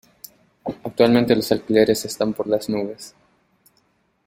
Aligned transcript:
Actualmente 0.83 1.35
los 1.35 1.51
alquileres 1.51 2.05
están 2.05 2.33
por 2.33 2.47
las 2.47 2.67
nubes. 2.69 3.13